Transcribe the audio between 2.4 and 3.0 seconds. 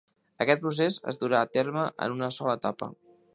etapa.